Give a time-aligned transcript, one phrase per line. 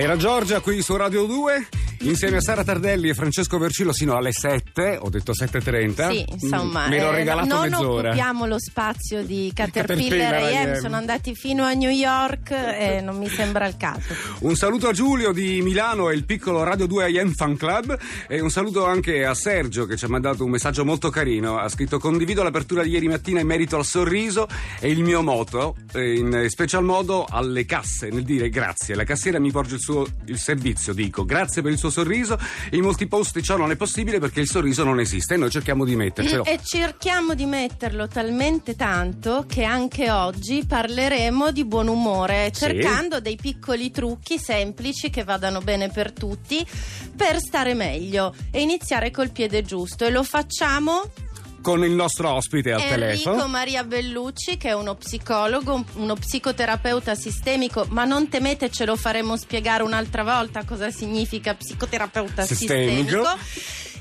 [0.00, 4.32] Era Giorgia qui su Radio 2 insieme a Sara Tardelli e Francesco Vercillo sino alle
[4.32, 6.10] 7, ho detto 7.30.
[6.10, 8.08] Sì, insomma, Me l'ho eh, regalato non mezz'ora.
[8.08, 9.86] occupiamo lo spazio di Caterpillar
[10.30, 14.14] Caterpillar e sono andati fino a New York e non mi sembra il caso.
[14.40, 17.96] Un saluto a Giulio di Milano e il piccolo Radio 2 AM Fan Club
[18.26, 21.58] e un saluto anche a Sergio che ci ha mandato un messaggio molto carino.
[21.58, 24.46] Ha scritto condivido l'apertura di ieri mattina in merito al sorriso
[24.80, 28.94] e il mio moto, eh, in special modo alle casse, nel dire grazie.
[28.94, 32.38] La cassiera mi porge il suo il servizio, dico grazie per il suo sorriso.
[32.72, 35.84] In molti posti ciò non è possibile perché il sorriso non esiste e noi cerchiamo
[35.84, 36.44] di mettercelo.
[36.44, 42.60] E cerchiamo di metterlo talmente tanto che anche oggi parleremo di buon umore, Sì.
[42.60, 46.64] cercando dei piccoli trucchi semplici che vadano bene per tutti
[47.16, 50.04] per stare meglio e iniziare col piede giusto.
[50.04, 51.02] E lo facciamo
[51.60, 53.48] Con il nostro ospite al Enrico telefono.
[53.48, 58.96] Maria Bellucci, che è uno psicologo, un- uno psicoterapeuta sistemico, ma non temete, ce lo
[58.96, 63.24] faremo spiegare un'altra volta cosa significa psicoterapeuta Sistemico.
[63.24, 63.28] sistemico.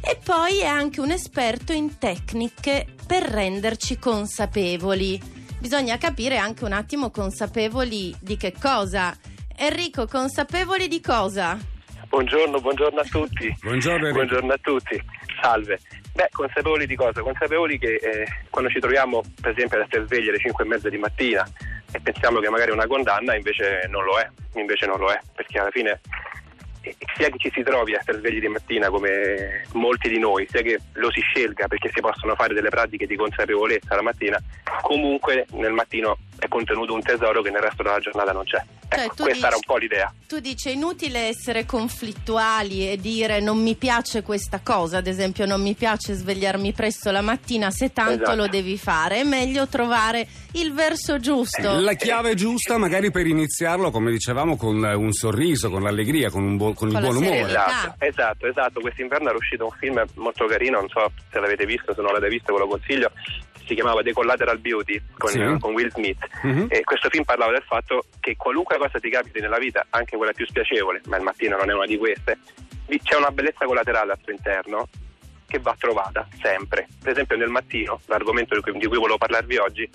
[0.01, 5.19] E poi è anche un esperto in tecniche per renderci consapevoli.
[5.59, 9.17] Bisogna capire anche un attimo consapevoli di che cosa.
[9.57, 11.57] Enrico, consapevoli di cosa?
[12.07, 13.53] Buongiorno, buongiorno a tutti.
[13.61, 14.13] Buongiorno, Enrico.
[14.13, 15.03] Buongiorno a tutti.
[15.41, 15.79] Salve.
[16.13, 17.21] Beh, consapevoli di cosa?
[17.21, 20.89] Consapevoli che eh, quando ci troviamo, per esempio, ad essere svegli alle 5 e mezza
[20.89, 21.47] di mattina
[21.91, 24.27] e pensiamo che magari è una condanna, invece non lo è.
[24.55, 25.99] Invece non lo è, perché alla fine
[26.81, 30.47] eh, sia che ci si trovi a essere svegli di mattina come molti di noi,
[30.49, 34.39] sia che lo si scelga perché si possono fare delle pratiche di consapevolezza la mattina,
[34.81, 38.63] comunque nel mattino è contenuto un tesoro che nel resto della giornata non c'è.
[38.89, 40.13] Cioè, Ecco, tu questa dici- era un po' l'idea.
[40.27, 45.45] Tu dici è inutile essere conflittuali e dire non mi piace questa cosa, ad esempio
[45.45, 48.35] non mi piace svegliarmi presto la mattina, se tanto Esatto.
[48.35, 51.79] lo devi fare, è meglio trovare il verso giusto.
[51.79, 56.57] La chiave giusta magari per iniziarlo, come dicevamo, con un sorriso, con l'allegria, con, un
[56.57, 57.41] buon- con il Con la buon umore.
[57.41, 58.79] Esatto, esatto, esatto.
[58.79, 62.29] Quest'inverno era uscito un film molto carino, non so se l'avete visto, se non l'avete
[62.33, 63.11] visto ve lo consiglio,
[63.67, 65.57] si chiamava The Collateral Beauty con, Sì.
[65.59, 66.25] con Will Smith.
[66.43, 66.67] Mhm.
[66.69, 70.31] E questo film parlava del fatto che qualunque cosa ti capiti nella vita, anche quella
[70.31, 72.37] più spiacevole, ma il mattino non è una di queste,
[73.03, 74.87] c'è una bellezza collaterale al suo interno
[75.47, 76.87] che va trovata sempre.
[77.01, 79.89] Per esempio nel mattino, l'argomento di cui, di cui volevo parlarvi oggi,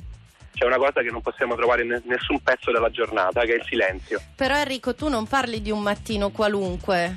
[0.54, 3.56] c'è una cosa che non possiamo trovare in ne- nessun pezzo della giornata, che è
[3.56, 4.20] il silenzio.
[4.36, 7.16] Però Enrico tu non parli di un mattino qualunque,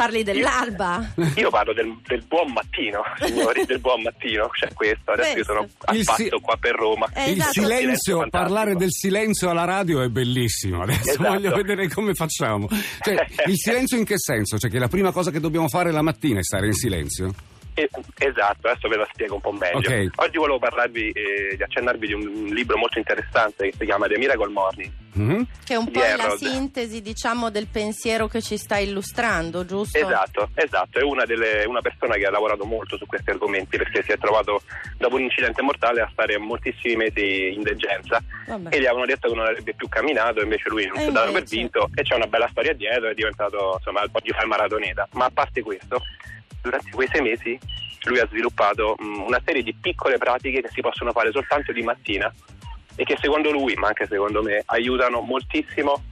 [0.00, 1.12] parli dell'alba.
[1.36, 5.68] Io parlo del, del buon mattino, signori, del buon mattino, c'è questo, adesso io sono
[5.84, 7.06] a Il si- passo qua per Roma.
[7.12, 7.52] Eh, Il esatto.
[7.60, 10.82] silenzio, parlare del silenzio alla radio è bellissimo.
[10.82, 11.28] Adesso Esatto.
[11.28, 12.66] voglio vedere come facciamo.
[13.02, 14.56] Cioè, il silenzio in che senso?
[14.58, 17.34] Cioè che la prima cosa che dobbiamo fare la mattina è stare in silenzio?
[17.82, 19.78] Eh, Esatto, adesso ve la spiego un po' meglio.
[19.78, 20.10] Ok.
[20.16, 24.18] Oggi volevo parlarvi, eh, di accennarvi di un libro molto interessante che si chiama The
[24.18, 24.92] Miracle Morning.
[25.12, 25.46] Mhm.
[25.64, 29.98] Che è un po' Di la sintesi, diciamo, del pensiero che ci sta illustrando, giusto?
[29.98, 34.02] Esatto, esatto, è una, delle, una persona che ha lavorato molto su questi argomenti perché
[34.02, 34.62] si è trovato
[34.96, 38.74] dopo un incidente mortale a stare moltissimi mesi in degenza Vabbè.
[38.74, 41.32] e gli avevano detto che non avrebbe più camminato, invece lui non si è dato
[41.32, 45.08] per vinto e c'è una bella storia dietro, è diventato insomma oggi fa il maratoneta.
[45.12, 46.02] Ma a parte questo,
[46.62, 47.58] durante quei sei mesi
[48.04, 51.82] lui ha sviluppato mh, una serie di piccole pratiche che si possono fare soltanto di
[51.82, 52.32] mattina
[52.96, 56.02] e che secondo lui, ma anche secondo me, aiutano moltissimo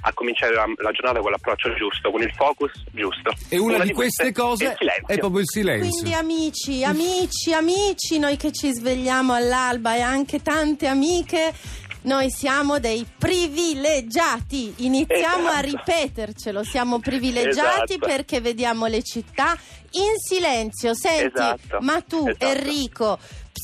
[0.00, 3.32] a cominciare la, la giornata con l'approccio giusto, con il focus giusto.
[3.48, 5.06] E una, di queste è cose silenzio.
[5.06, 5.90] è proprio il silenzio.
[5.90, 11.52] Quindi amici, amici, amici, noi che ci svegliamo all'alba e anche tante amiche,
[12.02, 14.74] noi siamo dei privilegiati.
[14.78, 15.66] Iniziamo a Esatto.
[15.66, 18.06] ripetercelo, siamo privilegiati Esatto.
[18.06, 19.56] perché vediamo le città
[19.92, 20.94] in silenzio.
[20.94, 21.78] Senti, Esatto.
[21.80, 22.44] ma tu Esatto.
[22.46, 23.18] Enrico,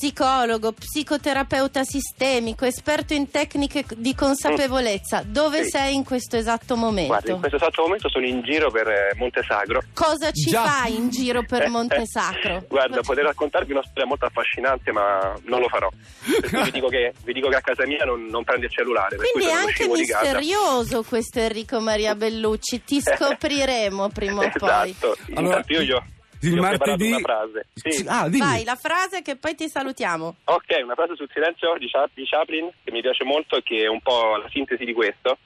[0.07, 5.71] psicologo, psicoterapeuta sistemico, esperto in tecniche di consapevolezza, dove Sì.
[5.71, 7.07] sei in questo esatto momento?
[7.13, 9.81] Guarda, in questo esatto momento sono in giro per eh, Monte Sacro.
[9.95, 10.65] Cosa ci Già.
[10.65, 12.65] fai in giro per Monte Sacro?
[12.69, 15.89] Guarda, potrei raccontarvi una storia molto affascinante, ma non lo farò.
[16.25, 19.15] Vi, dico che, vi dico che a casa mia non, non prendo il cellulare.
[19.17, 24.91] Per Quindi cui è anche misterioso questo Enrico Maria Bellucci, ti scopriremo prima o poi.
[24.91, 25.17] Esatto.
[25.35, 26.05] Allora, Intanto io, ho-
[26.43, 27.09] Il martedì.
[27.09, 27.67] una frase.
[27.75, 28.05] Sì.
[28.09, 28.45] Ah, dimmi.
[28.45, 30.37] Vai, la frase che poi ti salutiamo.
[30.45, 33.85] Ok, una frase sul silenzio di, Cha- di Chaplin che mi piace molto e che
[33.85, 35.39] è un po' la sintesi di questo,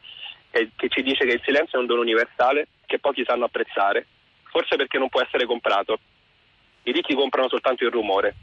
[0.50, 4.06] che, che ci dice che il silenzio è un dono universale che pochi sanno apprezzare,
[4.44, 5.98] forse perché non può essere comprato.
[6.84, 8.34] I ricchi comprano soltanto il rumore.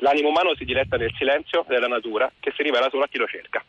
[0.00, 3.26] L'animo umano si diletta nel silenzio della natura che si rivela solo a chi lo
[3.26, 3.62] cerca.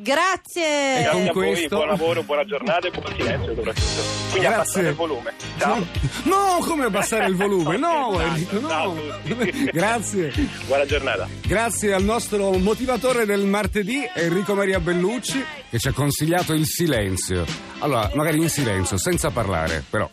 [0.00, 1.00] Grazie.
[1.00, 4.02] E con Grazie voi, questo- buon lavoro, buona giornata e buon silenzio soprattutto.
[4.30, 4.54] Quindi Grazie.
[4.54, 5.34] abbassate il volume.
[5.58, 5.86] Ciao.
[6.22, 7.76] No, come abbassare il volume?
[7.78, 8.68] No, Enrico, no.
[8.68, 9.64] ciao a tutti.
[9.72, 10.32] Grazie.
[10.66, 11.28] Buona giornata.
[11.44, 17.44] Grazie al nostro motivatore del martedì, Enrico Maria Bellucci, che ci ha consigliato il silenzio.
[17.80, 20.08] Allora, magari in silenzio, senza parlare, però.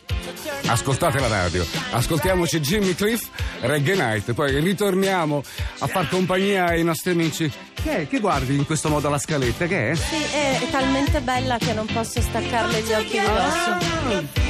[0.67, 3.27] Ascoltate la radio, ascoltiamoci Jimmy Cliff,
[3.59, 5.43] Reggae Night, poi ritorniamo
[5.79, 7.51] a far compagnia ai nostri amici.
[7.85, 8.07] Che è?
[8.07, 9.67] Che guardi in questo modo la scaletta?
[9.67, 9.93] Che è?
[9.93, 13.69] Sì, è, è talmente bella che non posso staccarle gli occhi di dosso.
[13.69, 14.44] Ah,